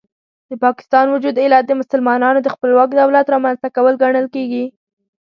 د 0.49 0.51
پاکستان 0.65 1.05
وجود 1.09 1.35
علت 1.43 1.63
د 1.67 1.71
مسلمانانو 1.81 2.39
د 2.43 2.47
خپلواک 2.55 2.89
دولت 2.93 3.25
رامنځته 3.33 3.67
کول 3.75 3.93
ګڼل 4.03 4.25
کېږي. 4.35 4.65